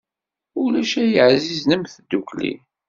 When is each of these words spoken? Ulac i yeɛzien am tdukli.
Ulac 0.63 0.91
i 1.03 1.05
yeɛzien 1.13 1.73
am 1.75 1.83
tdukli. 1.93 2.53